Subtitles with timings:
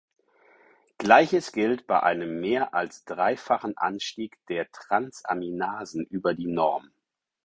[0.97, 6.91] Gleiches gilt bei einem mehr als dreifachen Anstieg der Transaminasen über die Norm.